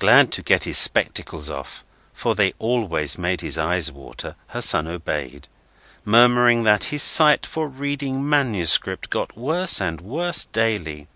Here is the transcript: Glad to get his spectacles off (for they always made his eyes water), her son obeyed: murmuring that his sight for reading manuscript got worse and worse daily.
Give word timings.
Glad 0.00 0.32
to 0.32 0.42
get 0.42 0.64
his 0.64 0.78
spectacles 0.78 1.48
off 1.48 1.84
(for 2.12 2.34
they 2.34 2.54
always 2.58 3.16
made 3.16 3.40
his 3.40 3.56
eyes 3.56 3.92
water), 3.92 4.34
her 4.48 4.60
son 4.60 4.88
obeyed: 4.88 5.46
murmuring 6.04 6.64
that 6.64 6.82
his 6.90 7.04
sight 7.04 7.46
for 7.46 7.68
reading 7.68 8.28
manuscript 8.28 9.10
got 9.10 9.38
worse 9.38 9.80
and 9.80 10.00
worse 10.00 10.44
daily. 10.44 11.06